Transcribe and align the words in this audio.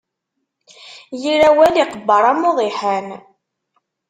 Yir 1.21 1.41
awal 1.49 1.75
iqebbeṛ 1.83 2.23
am 2.31 2.43
uḍiḥan. 2.49 3.07